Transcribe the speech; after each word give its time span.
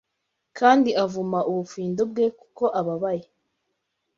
Kandi 0.57 0.89
avuma 1.05 1.39
ubufindo 1.51 2.01
bwe 2.11 2.25
kuko 2.39 2.63
ababaye 2.79 3.25